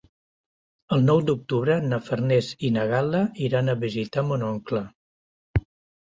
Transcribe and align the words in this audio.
El 0.95 1.03
nou 1.09 1.19
d'octubre 1.25 1.75
na 1.89 1.99
Farners 2.07 2.49
i 2.69 2.71
na 2.77 2.85
Gal·la 2.91 3.19
iran 3.49 3.69
a 3.69 3.75
visitar 3.83 4.23
mon 4.31 4.47
oncle. 4.49 4.81